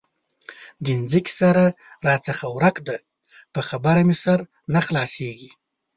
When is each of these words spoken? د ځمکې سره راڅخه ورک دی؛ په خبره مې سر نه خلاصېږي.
د 0.83 0.85
ځمکې 1.11 1.33
سره 1.39 1.63
راڅخه 2.07 2.47
ورک 2.55 2.75
دی؛ 2.87 2.97
په 3.53 3.61
خبره 3.69 4.01
مې 4.07 4.15
سر 4.23 4.39
نه 4.73 4.79
خلاصېږي. 4.85 5.49